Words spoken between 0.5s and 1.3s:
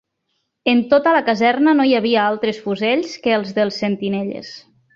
En tota la